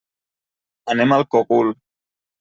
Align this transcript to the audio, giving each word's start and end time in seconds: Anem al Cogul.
Anem 0.93 1.13
al 1.17 1.25
Cogul. 1.35 1.69